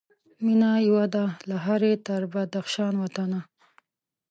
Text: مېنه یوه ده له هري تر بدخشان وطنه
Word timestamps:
مېنه 0.45 0.69
یوه 0.87 1.05
ده 1.13 1.25
له 1.49 1.55
هري 1.65 1.93
تر 2.05 2.21
بدخشان 2.33 2.93
وطنه 2.99 3.39